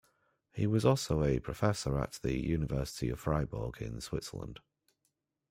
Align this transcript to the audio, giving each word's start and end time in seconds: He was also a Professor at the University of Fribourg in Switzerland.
He 0.51 0.65
was 0.65 0.83
also 0.83 1.23
a 1.23 1.37
Professor 1.39 1.99
at 1.99 2.13
the 2.23 2.35
University 2.35 3.09
of 3.11 3.19
Fribourg 3.19 3.79
in 3.83 4.01
Switzerland. 4.01 4.59